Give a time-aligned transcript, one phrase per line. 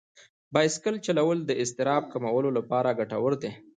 [0.53, 3.51] بایسکل چلول د اضطراب کمولو لپاره ګټور دي.